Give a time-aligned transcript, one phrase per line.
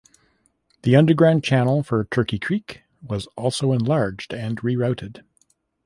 [0.81, 5.21] The underground channel for Turkey Creek was also enlarged and rerouted.